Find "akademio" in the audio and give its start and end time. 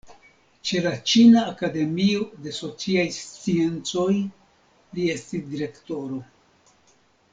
1.49-2.25